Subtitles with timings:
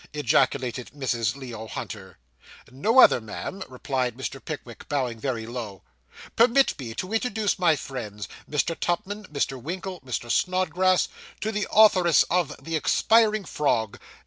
[0.13, 1.35] ejaculated Mrs.
[1.35, 2.17] Leo Hunter.
[2.71, 4.43] 'No other, ma'am,' replied Mr.
[4.43, 5.83] Pickwick, bowing very low.
[6.35, 8.75] 'Permit me to introduce my friends Mr.
[8.75, 9.61] Tupman Mr.
[9.61, 10.31] Winkle Mr.
[10.31, 11.07] Snodgrass
[11.41, 13.99] to the authoress of "The Expiring Frog."